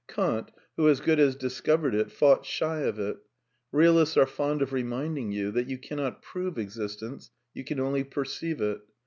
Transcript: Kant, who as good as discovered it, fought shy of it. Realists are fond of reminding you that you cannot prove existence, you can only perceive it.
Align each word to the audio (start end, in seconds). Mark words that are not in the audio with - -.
Kant, 0.07 0.49
who 0.77 0.89
as 0.89 0.99
good 0.99 1.19
as 1.19 1.35
discovered 1.35 1.93
it, 1.93 2.11
fought 2.11 2.43
shy 2.43 2.79
of 2.79 2.97
it. 2.97 3.17
Realists 3.71 4.17
are 4.17 4.25
fond 4.25 4.63
of 4.63 4.73
reminding 4.73 5.31
you 5.31 5.51
that 5.51 5.69
you 5.69 5.77
cannot 5.77 6.23
prove 6.23 6.57
existence, 6.57 7.29
you 7.53 7.63
can 7.63 7.79
only 7.79 8.03
perceive 8.03 8.61
it. 8.61 8.81